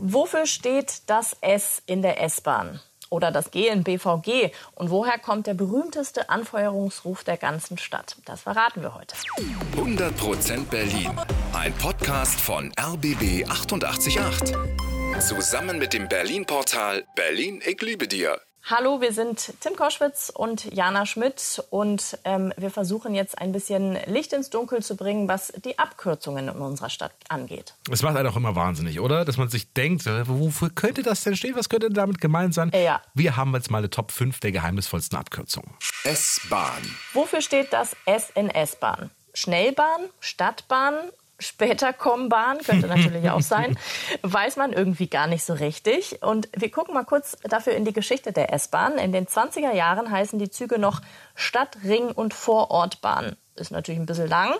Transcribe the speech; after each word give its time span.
Wofür 0.00 0.46
steht 0.46 1.02
das 1.06 1.36
S 1.40 1.82
in 1.86 2.02
der 2.02 2.22
S-Bahn? 2.22 2.80
Oder 3.10 3.32
das 3.32 3.50
G 3.50 3.66
in 3.66 3.82
BVG? 3.82 4.52
Und 4.76 4.90
woher 4.90 5.18
kommt 5.18 5.48
der 5.48 5.54
berühmteste 5.54 6.30
Anfeuerungsruf 6.30 7.24
der 7.24 7.36
ganzen 7.36 7.78
Stadt? 7.78 8.16
Das 8.24 8.42
verraten 8.42 8.82
wir 8.82 8.94
heute. 8.94 9.16
100% 9.76 10.66
Berlin. 10.66 11.10
Ein 11.52 11.72
Podcast 11.74 12.40
von 12.40 12.70
RBB 12.78 13.48
888. 13.48 14.54
Zusammen 15.18 15.78
mit 15.78 15.92
dem 15.92 16.06
Berlin-Portal 16.06 17.04
Berlin, 17.16 17.60
ich 17.66 17.80
liebe 17.82 18.06
dir. 18.06 18.40
Hallo, 18.70 19.00
wir 19.00 19.14
sind 19.14 19.54
Tim 19.60 19.76
Koschwitz 19.76 20.30
und 20.34 20.70
Jana 20.74 21.06
Schmidt 21.06 21.64
und 21.70 22.18
ähm, 22.24 22.52
wir 22.58 22.70
versuchen 22.70 23.14
jetzt 23.14 23.38
ein 23.38 23.50
bisschen 23.50 23.96
Licht 24.04 24.34
ins 24.34 24.50
Dunkel 24.50 24.82
zu 24.82 24.94
bringen, 24.94 25.26
was 25.26 25.54
die 25.64 25.78
Abkürzungen 25.78 26.48
in 26.48 26.56
unserer 26.56 26.90
Stadt 26.90 27.12
angeht. 27.30 27.72
Es 27.90 28.02
macht 28.02 28.18
einen 28.18 28.28
auch 28.28 28.36
immer 28.36 28.56
wahnsinnig, 28.56 29.00
oder? 29.00 29.24
Dass 29.24 29.38
man 29.38 29.48
sich 29.48 29.72
denkt, 29.72 30.06
äh, 30.06 30.28
wofür 30.28 30.68
könnte 30.68 31.02
das 31.02 31.24
denn 31.24 31.34
stehen? 31.34 31.56
Was 31.56 31.70
könnte 31.70 31.88
damit 31.88 32.20
gemeint 32.20 32.52
sein? 32.52 32.70
Ja. 32.74 33.00
Wir 33.14 33.38
haben 33.38 33.54
jetzt 33.54 33.70
mal 33.70 33.78
eine 33.78 33.88
Top 33.88 34.12
5 34.12 34.38
der 34.40 34.52
geheimnisvollsten 34.52 35.16
Abkürzungen. 35.16 35.70
S-Bahn. 36.04 36.82
Wofür 37.14 37.40
steht 37.40 37.72
das 37.72 37.96
S 38.04 38.28
in 38.34 38.50
S-Bahn? 38.50 39.10
Schnellbahn, 39.32 40.10
Stadtbahn, 40.20 40.94
später 41.38 41.92
kommen 41.92 42.28
Bahn, 42.28 42.58
könnte 42.58 42.86
natürlich 42.86 43.30
auch 43.30 43.40
sein, 43.40 43.78
weiß 44.22 44.56
man 44.56 44.72
irgendwie 44.72 45.08
gar 45.08 45.26
nicht 45.26 45.44
so 45.44 45.54
richtig. 45.54 46.22
Und 46.22 46.48
wir 46.56 46.70
gucken 46.70 46.94
mal 46.94 47.04
kurz 47.04 47.36
dafür 47.44 47.74
in 47.74 47.84
die 47.84 47.92
Geschichte 47.92 48.32
der 48.32 48.52
S-Bahn. 48.52 48.98
In 48.98 49.12
den 49.12 49.26
20er 49.26 49.72
Jahren 49.72 50.10
heißen 50.10 50.38
die 50.38 50.50
Züge 50.50 50.78
noch 50.78 51.00
Stadt-, 51.34 51.78
Ring- 51.84 52.10
und 52.10 52.34
Vorortbahn. 52.34 53.36
Ist 53.54 53.72
natürlich 53.72 54.00
ein 54.00 54.06
bisschen 54.06 54.28
lang. 54.28 54.54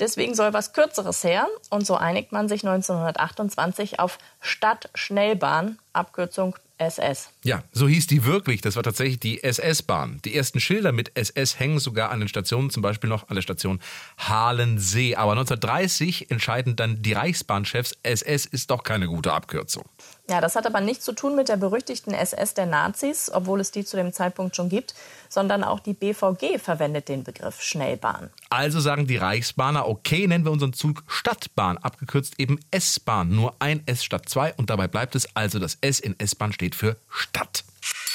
Deswegen 0.00 0.34
soll 0.34 0.52
was 0.52 0.72
Kürzeres 0.72 1.22
her. 1.24 1.46
Und 1.70 1.86
so 1.86 1.94
einigt 1.96 2.32
man 2.32 2.48
sich 2.48 2.66
1928 2.66 4.00
auf 4.00 4.18
Stadtschnellbahn, 4.40 5.78
Abkürzung 5.92 6.56
SS. 6.80 7.28
Ja, 7.44 7.62
so 7.72 7.86
hieß 7.86 8.06
die 8.06 8.24
wirklich. 8.24 8.62
Das 8.62 8.76
war 8.76 8.82
tatsächlich 8.82 9.20
die 9.20 9.42
SS-Bahn. 9.42 10.20
Die 10.24 10.34
ersten 10.34 10.60
Schilder 10.60 10.92
mit 10.92 11.16
SS 11.16 11.58
hängen 11.58 11.78
sogar 11.78 12.10
an 12.10 12.20
den 12.20 12.28
Stationen, 12.28 12.70
zum 12.70 12.82
Beispiel 12.82 13.10
noch 13.10 13.28
an 13.28 13.34
der 13.34 13.42
Station 13.42 13.80
Halensee. 14.18 15.14
Aber 15.14 15.32
1930 15.32 16.30
entscheiden 16.30 16.76
dann 16.76 17.02
die 17.02 17.12
Reichsbahnchefs, 17.12 17.96
SS 18.02 18.46
ist 18.46 18.70
doch 18.70 18.82
keine 18.82 19.06
gute 19.06 19.32
Abkürzung. 19.32 19.84
Ja, 20.30 20.40
das 20.40 20.54
hat 20.54 20.64
aber 20.64 20.80
nichts 20.80 21.04
zu 21.04 21.12
tun 21.12 21.34
mit 21.34 21.48
der 21.48 21.56
berüchtigten 21.56 22.14
SS 22.14 22.54
der 22.54 22.66
Nazis, 22.66 23.30
obwohl 23.32 23.60
es 23.60 23.72
die 23.72 23.84
zu 23.84 23.96
dem 23.96 24.12
Zeitpunkt 24.12 24.54
schon 24.54 24.68
gibt, 24.68 24.94
sondern 25.28 25.64
auch 25.64 25.80
die 25.80 25.92
BVG 25.92 26.58
verwendet 26.58 27.08
den 27.08 27.24
Begriff 27.24 27.60
Schnellbahn. 27.60 28.30
Also 28.48 28.78
sagen 28.78 29.08
die 29.08 29.16
Reichsbahner, 29.16 29.88
okay, 29.88 30.28
nennen 30.28 30.44
wir 30.44 30.52
unseren 30.52 30.72
Zug 30.72 31.02
Stadtbahn, 31.08 31.78
abgekürzt 31.78 32.34
eben 32.38 32.60
S-Bahn, 32.70 33.34
nur 33.34 33.56
ein 33.58 33.82
S 33.86 34.04
statt 34.04 34.28
zwei 34.28 34.54
und 34.54 34.70
dabei 34.70 34.86
bleibt 34.86 35.16
es 35.16 35.34
also, 35.34 35.58
das 35.58 35.78
S 35.80 35.98
in 35.98 36.18
S-Bahn 36.18 36.52
steht 36.52 36.69
für 36.74 36.96
Stadt. 37.10 37.64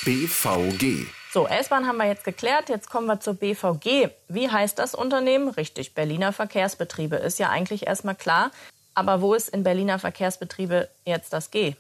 BVG. 0.03 1.08
So, 1.34 1.48
S-Bahn 1.48 1.88
haben 1.88 1.98
wir 1.98 2.06
jetzt 2.06 2.23
geklärt. 2.23 2.70
Jetzt 2.70 2.89
kommen 2.89 3.08
wir 3.08 3.20
zur 3.20 3.34
BVG. 3.34 4.09
Wie 4.30 4.50
heißt 4.50 4.80
das 4.80 4.95
Unternehmen? 4.95 5.50
Richtig, 5.50 5.94
Berliner 5.94 6.31
Verkehrsbetriebe. 6.31 7.16
Ist 7.17 7.39
ja 7.39 7.50
eigentlich 7.50 7.88
erstmal 7.88 8.16
klar. 8.16 8.52
Aber 8.94 9.22
wo 9.22 9.33
ist 9.33 9.50
in 9.50 9.64
Berliner 9.64 10.00
Verkehrsbetriebe 10.00 10.89
jetzt 11.06 11.33
das 11.33 11.52
G? 11.52 11.76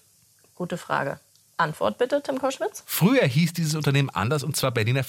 Gute 0.55 0.77
Frage. 0.77 1.19
Antwort 1.57 1.97
bitte, 1.97 2.21
Tim 2.21 2.39
Koschwitz. 2.39 2.83
Früher 2.85 3.23
hieß 3.25 3.53
dieses 3.53 3.75
Unternehmen 3.75 4.09
anders 4.09 4.43
und 4.43 4.57
zwar 4.57 4.71
Berliner 4.71 5.03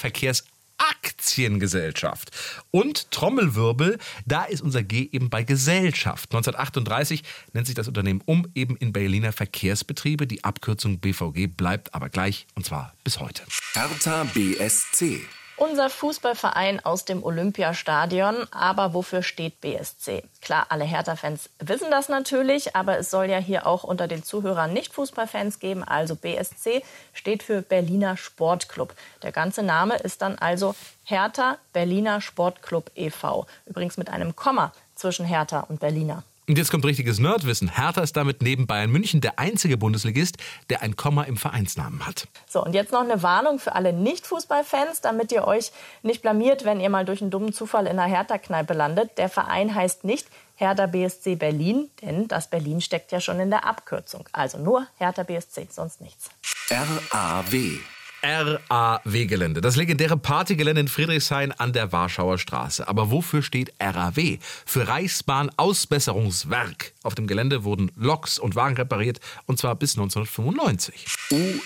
Verkehrsaktiengesellschaft. 1.03 2.31
Und 2.71 3.11
Trommelwirbel, 3.11 3.99
da 4.25 4.45
ist 4.45 4.61
unser 4.61 4.83
G 4.83 5.09
eben 5.13 5.31
bei 5.31 5.43
Gesellschaft. 5.43 6.31
1938 6.33 7.23
nennt 7.53 7.67
sich 7.67 7.75
das 7.75 7.89
Unternehmen 7.89 8.23
um 8.25 8.47
eben 8.55 8.77
in 8.77 8.93
Berliner 8.93 9.33
Verkehrsbetriebe. 9.33 10.27
Die 10.27 10.45
Abkürzung 10.45 10.99
BVG 10.99 11.49
bleibt 11.49 11.95
aber 11.95 12.09
gleich 12.09 12.47
und 12.55 12.65
zwar 12.65 12.95
bis 13.05 13.21
heute. 13.21 13.43
Hertha 13.75 14.25
BSC. 14.25 15.21
Unser 15.59 15.89
Fußballverein 15.89 16.85
aus 16.85 17.07
dem 17.07 17.25
Olympiastadion. 17.25 18.47
Aber 18.51 18.93
wofür 18.93 19.23
steht 19.23 19.63
BSC? 19.63 20.23
Klar, 20.43 20.67
alle 20.69 20.85
Hertha-Fans 20.85 21.49
wissen 21.61 21.91
das 21.91 22.11
natürlich, 22.11 22.77
aber 22.77 22.99
es 22.99 23.11
soll 23.11 23.31
ja 23.31 23.39
hier 23.39 23.67
auch 23.67 23.83
unter 23.83 24.07
den 24.07 24.23
Zuhörern 24.23 24.75
nicht 24.75 24.93
Fußballfans 24.93 25.59
geben. 25.59 25.83
Also 25.83 26.15
BSC 26.15 26.83
steht 27.15 27.43
für 27.43 27.63
Berliner 27.63 28.19
Sportclub. 28.19 28.95
Der 29.23 29.33
ganze 29.33 29.63
Name 29.63 29.97
ist 29.97 30.21
dann 30.21 30.37
also 30.37 30.75
Hertha 31.05 31.57
Berliner 31.73 32.21
Sportclub 32.21 32.91
e.V. 32.95 33.47
Übrigens 33.65 33.97
mit 33.97 34.11
einem 34.11 34.37
Komma 34.37 34.73
zwischen 34.95 35.25
Hertha 35.25 35.61
und 35.61 35.81
Berliner. 35.81 36.23
Und 36.49 36.59
jetzt 36.59 36.71
kommt 36.71 36.85
richtiges 36.85 37.19
Nerdwissen. 37.19 37.69
Hertha 37.77 38.03
ist 38.03 38.17
damit 38.17 38.41
neben 38.41 38.69
Bayern 38.69 38.91
München 38.91 39.21
der 39.21 39.39
einzige 39.39 39.77
Bundesligist, 39.77 40.37
der 40.71 40.83
ein 40.83 40.95
Komma 40.95 41.25
im 41.25 41.37
Vereinsnamen 41.37 42.07
hat. 42.07 42.29
So, 42.49 42.65
und 42.65 42.73
jetzt 42.73 42.93
noch 42.93 43.01
eine 43.01 43.23
Warnung 43.25 43.59
für 43.59 43.75
alle 43.75 43.93
Nicht-Fußballfans, 43.93 45.01
damit 45.01 45.33
ihr 45.33 45.47
euch 45.47 45.73
nicht 46.03 46.23
blamiert, 46.23 46.65
wenn 46.65 46.79
ihr 46.79 46.89
mal 46.89 47.05
durch 47.05 47.21
einen 47.21 47.33
dummen 47.33 47.53
Zufall 47.53 47.87
in 47.87 47.99
einer 47.99 48.09
Hertha-Kneipe 48.09 48.75
landet. 48.75 49.19
Der 49.19 49.29
Verein 49.29 49.75
heißt 49.75 50.05
nicht 50.05 50.29
Hertha 50.55 50.87
BSC 50.87 51.35
Berlin, 51.35 51.91
denn 52.01 52.29
das 52.29 52.49
Berlin 52.49 52.81
steckt 52.81 53.11
ja 53.11 53.21
schon 53.21 53.41
in 53.41 53.51
der 53.51 53.67
Abkürzung. 53.67 54.29
Also 54.33 54.59
nur 54.59 54.87
Hertha 54.99 55.25
BSC, 55.25 55.67
sonst 55.71 56.01
nichts. 56.01 56.31
RAW. 56.71 57.96
RAW-Gelände. 58.23 59.61
Das 59.61 59.77
legendäre 59.77 60.17
Partygelände 60.17 60.81
in 60.81 60.89
Friedrichshain 60.89 61.53
an 61.53 61.73
der 61.73 61.93
Warschauer 61.93 62.39
Straße. 62.39 62.89
Aber 62.89 63.11
wofür 63.11 63.43
steht 63.43 63.73
RAW? 63.81 64.39
Für 64.65 64.89
Reichsbahn 64.89 65.51
Ausbesserungswerk. 65.57 66.93
Auf 67.03 67.15
dem 67.15 67.27
Gelände 67.27 67.65
wurden 67.65 67.93
Loks 67.97 68.39
und 68.39 68.57
Wagen 68.57 68.77
repariert 68.77 69.21
und 69.47 69.59
zwar 69.59 69.75
bis 69.75 69.97
1995. 69.97 71.07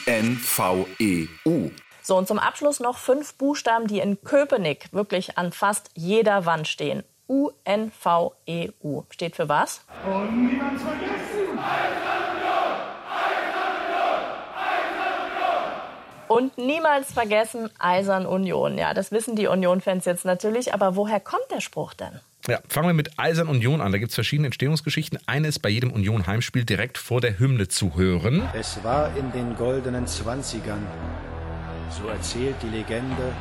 UNVEU. 0.06 1.70
So, 2.02 2.16
und 2.16 2.26
zum 2.26 2.38
Abschluss 2.38 2.80
noch 2.80 2.98
fünf 2.98 3.34
Buchstaben, 3.34 3.86
die 3.86 4.00
in 4.00 4.20
Köpenick 4.22 4.92
wirklich 4.92 5.38
an 5.38 5.52
fast 5.52 5.90
jeder 5.94 6.46
Wand 6.46 6.66
stehen. 6.66 7.04
UNVEU. 7.26 9.04
Steht 9.10 9.36
für 9.36 9.48
was? 9.48 9.84
Und 10.04 10.46
niemand 10.46 10.80
vergessen! 10.80 11.19
Und 16.30 16.58
niemals 16.58 17.12
vergessen 17.12 17.70
Eisern 17.80 18.24
Union. 18.24 18.78
Ja, 18.78 18.94
das 18.94 19.10
wissen 19.10 19.34
die 19.34 19.48
Union-Fans 19.48 20.04
jetzt 20.04 20.24
natürlich. 20.24 20.72
Aber 20.72 20.94
woher 20.94 21.18
kommt 21.18 21.50
der 21.50 21.60
Spruch 21.60 21.92
denn? 21.92 22.20
Ja, 22.46 22.60
fangen 22.68 22.86
wir 22.86 22.94
mit 22.94 23.18
Eisern 23.18 23.48
Union 23.48 23.80
an. 23.80 23.90
Da 23.90 23.98
gibt 23.98 24.10
es 24.10 24.14
verschiedene 24.14 24.46
Entstehungsgeschichten. 24.46 25.18
Eine 25.26 25.48
ist 25.48 25.58
bei 25.58 25.70
jedem 25.70 25.90
Union-Heimspiel 25.90 26.64
direkt 26.64 26.98
vor 26.98 27.20
der 27.20 27.40
Hymne 27.40 27.66
zu 27.66 27.96
hören. 27.96 28.48
Es 28.54 28.78
war 28.84 29.10
in 29.16 29.32
den 29.32 29.56
goldenen 29.56 30.06
Zwanzigern, 30.06 30.86
so 31.90 32.08
erzählt 32.08 32.54
die 32.62 32.68
Legende, 32.68 33.34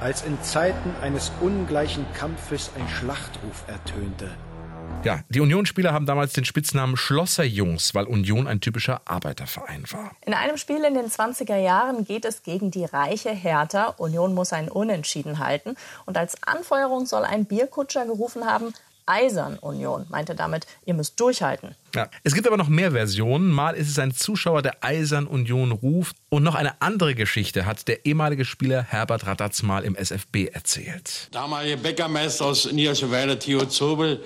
als 0.00 0.22
in 0.26 0.38
Zeiten 0.42 0.94
eines 1.00 1.32
ungleichen 1.40 2.04
Kampfes 2.12 2.72
ein 2.78 2.86
Schlachtruf 2.90 3.64
ertönte. 3.68 4.28
Ja, 5.02 5.24
die 5.30 5.40
Union-Spieler 5.40 5.94
haben 5.94 6.04
damals 6.04 6.34
den 6.34 6.44
Spitznamen 6.44 6.94
Schlosserjungs, 6.94 7.94
weil 7.94 8.04
Union 8.04 8.46
ein 8.46 8.60
typischer 8.60 9.00
Arbeiterverein 9.06 9.84
war. 9.92 10.10
In 10.26 10.34
einem 10.34 10.58
Spiel 10.58 10.84
in 10.84 10.92
den 10.92 11.06
20er 11.06 11.56
Jahren 11.56 12.04
geht 12.04 12.26
es 12.26 12.42
gegen 12.42 12.70
die 12.70 12.84
reiche 12.84 13.30
Hertha. 13.30 13.94
Union 13.96 14.34
muss 14.34 14.52
ein 14.52 14.68
Unentschieden 14.68 15.38
halten. 15.38 15.76
Und 16.04 16.18
als 16.18 16.42
Anfeuerung 16.42 17.06
soll 17.06 17.24
ein 17.24 17.46
Bierkutscher 17.46 18.04
gerufen 18.04 18.44
haben, 18.44 18.74
Eisern 19.06 19.58
Union, 19.58 20.04
meinte 20.10 20.34
damit, 20.34 20.66
ihr 20.84 20.92
müsst 20.92 21.18
durchhalten. 21.18 21.74
Ja. 21.94 22.10
Es 22.22 22.34
gibt 22.34 22.46
aber 22.46 22.58
noch 22.58 22.68
mehr 22.68 22.92
Versionen. 22.92 23.50
Mal 23.50 23.76
ist 23.76 23.88
es 23.88 23.98
ein 23.98 24.12
Zuschauer, 24.12 24.60
der 24.60 24.84
Eisern 24.84 25.26
Union 25.26 25.72
ruft. 25.72 26.14
Und 26.28 26.42
noch 26.42 26.54
eine 26.54 26.80
andere 26.82 27.14
Geschichte 27.14 27.64
hat 27.64 27.88
der 27.88 28.04
ehemalige 28.04 28.44
Spieler 28.44 28.82
Herbert 28.82 29.26
Radatz 29.26 29.62
mal 29.62 29.82
im 29.84 29.96
SFB 29.96 30.48
erzählt. 30.52 31.28
Damalige 31.32 31.78
Bäckermeister 31.78 32.44
aus 32.44 32.70
Niederschweiler, 32.70 33.38
Theo 33.38 33.64
Zobel, 33.64 34.22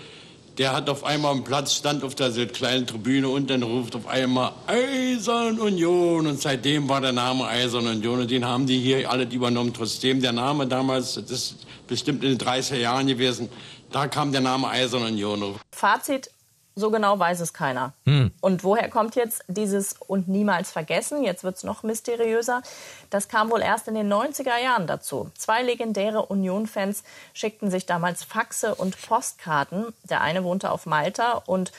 der 0.59 0.73
hat 0.73 0.89
auf 0.89 1.05
einmal 1.05 1.33
am 1.33 1.45
Platz, 1.45 1.75
stand 1.75 2.05
auf 2.05 2.15
der 2.15 2.31
kleinen 2.47 2.87
Tribüne 2.87 3.29
und 3.29 3.51
dann 3.51 3.63
ruft 3.63 3.97
auf 3.97 4.07
einmal 4.07 4.53
Eisern 4.67 5.59
Union. 5.59 6.27
Und 6.27 6.41
seitdem 6.41 6.89
war 6.89 7.01
der 7.01 7.13
Name 7.13 7.47
Eisern 7.47 7.87
Union 7.87 8.21
und 8.21 8.31
den 8.31 8.45
haben 8.45 8.67
die 8.67 8.79
hier 8.79 9.11
alle 9.11 9.25
übernommen. 9.25 9.73
Trotzdem 9.75 10.21
der 10.21 10.33
Name 10.33 10.67
damals, 10.67 11.15
das 11.15 11.31
ist 11.31 11.57
bestimmt 11.89 12.23
in 12.23 12.37
den 12.37 12.47
30er 12.47 12.77
Jahren 12.77 13.07
gewesen, 13.07 13.49
da 13.91 14.07
kam 14.07 14.33
der 14.33 14.41
Name 14.41 14.69
Eisern 14.69 15.03
Union. 15.03 15.57
Fazit, 15.73 16.31
so 16.77 16.91
genau 16.91 17.19
weiß 17.19 17.41
es 17.41 17.53
keiner. 17.53 17.93
Und 18.41 18.65
woher 18.65 18.89
kommt 18.89 19.15
jetzt 19.15 19.45
dieses 19.47 19.95
und 19.95 20.29
niemals 20.29 20.73
vergessen? 20.73 21.23
Jetzt 21.23 21.45
wird 21.45 21.57
es 21.57 21.65
noch 21.65 21.83
mysteriöser. 21.83 22.63
Das 23.11 23.29
kam 23.29 23.51
wohl 23.51 23.61
erst 23.61 23.87
in 23.89 23.95
den 23.95 24.13
90er 24.13 24.59
Jahren 24.63 24.87
dazu. 24.87 25.31
Zwei 25.37 25.63
legendäre 25.63 26.27
Union-Fans 26.27 27.05
schickten 27.33 27.71
sich 27.71 27.87
damals 27.87 28.25
Faxe 28.25 28.75
und 28.75 29.01
Postkarten. 29.01 29.93
Der 30.03 30.21
eine 30.21 30.43
wohnte 30.43 30.71
auf 30.73 30.87
Malta 30.87 31.43
und 31.47 31.73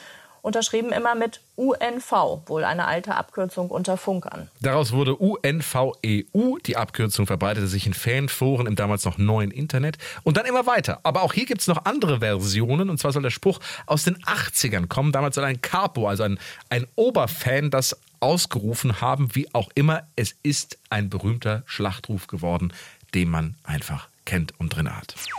unterschrieben 0.45 0.91
immer 0.91 1.15
mit 1.15 1.41
UNV, 1.55 2.11
wohl 2.45 2.63
eine 2.63 2.85
alte 2.85 3.15
Abkürzung 3.15 3.71
unter 3.71 3.97
Funkern. 3.97 4.47
Daraus 4.61 4.91
wurde 4.91 5.15
UNVEU. 5.15 6.57
Die 6.65 6.77
Abkürzung 6.77 7.25
verbreitete 7.25 7.65
sich 7.65 7.87
in 7.87 7.95
Fanforen 7.95 8.67
im 8.67 8.75
damals 8.75 9.05
noch 9.05 9.17
neuen 9.17 9.49
Internet 9.49 9.97
und 10.23 10.37
dann 10.37 10.45
immer 10.45 10.67
weiter. 10.67 10.99
Aber 11.01 11.23
auch 11.23 11.33
hier 11.33 11.47
gibt 11.47 11.61
es 11.61 11.67
noch 11.67 11.85
andere 11.85 12.19
Versionen 12.19 12.91
und 12.91 12.99
zwar 12.99 13.11
soll 13.11 13.23
der 13.23 13.31
Spruch 13.31 13.59
aus 13.87 14.03
den 14.03 14.17
80ern 14.17 14.87
kommen. 14.87 15.11
Damals 15.11 15.33
soll 15.33 15.45
ein 15.45 15.61
Capo, 15.61 16.07
also 16.07 16.23
ein, 16.23 16.37
ein 16.69 16.85
Oberfan, 16.95 17.71
das 17.71 17.97
ausgerufen 18.19 19.01
haben, 19.01 19.33
wie 19.33 19.51
auch 19.55 19.69
immer. 19.73 20.03
Es 20.15 20.35
ist 20.43 20.77
ein 20.91 21.09
berühmter 21.09 21.63
Schlachtruf 21.65 22.27
geworden, 22.27 22.71
den 23.15 23.29
man 23.29 23.55
einfach 23.63 24.09
kennt 24.25 24.53
und 24.59 24.69
drin 24.69 24.95
hat. 24.95 25.15